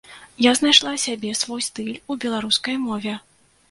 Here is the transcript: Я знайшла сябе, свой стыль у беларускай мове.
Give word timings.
Я 0.45 0.53
знайшла 0.59 0.93
сябе, 1.05 1.35
свой 1.43 1.61
стыль 1.69 1.95
у 2.11 2.21
беларускай 2.25 2.85
мове. 2.91 3.19